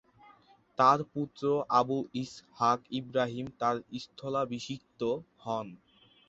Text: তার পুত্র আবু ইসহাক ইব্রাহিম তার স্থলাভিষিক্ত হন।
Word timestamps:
তার 0.77 0.99
পুত্র 1.13 1.43
আবু 1.79 1.97
ইসহাক 2.15 2.79
ইব্রাহিম 2.99 3.45
তার 3.59 3.75
স্থলাভিষিক্ত 3.97 5.01
হন। 5.43 5.67